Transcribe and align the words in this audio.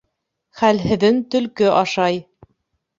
Хәлһеҙен 0.61 1.21
төлкө 1.37 1.71
ашай. 1.85 2.23